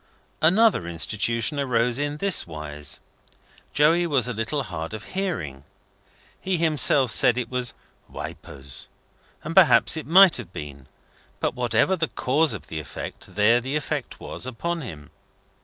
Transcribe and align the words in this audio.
Another 0.41 0.87
Institution 0.87 1.59
arose 1.59 1.99
in 1.99 2.17
this 2.17 2.47
wise. 2.47 2.99
Joey 3.71 4.07
was 4.07 4.27
a 4.27 4.33
little 4.33 4.63
hard 4.63 4.95
of 4.95 5.03
hearing. 5.13 5.63
He 6.41 6.57
himself 6.57 7.11
said 7.11 7.37
it 7.37 7.51
was 7.51 7.75
"Wapours," 8.09 8.87
and 9.43 9.53
perhaps 9.55 9.95
it 9.95 10.07
might 10.07 10.37
have 10.37 10.51
been; 10.51 10.87
but 11.39 11.53
whatever 11.53 11.95
the 11.95 12.07
cause 12.07 12.51
of 12.53 12.65
the 12.65 12.79
effect, 12.79 13.35
there 13.35 13.61
the 13.61 13.75
effect 13.75 14.19
was, 14.19 14.47
upon 14.47 14.81
him. 14.81 15.11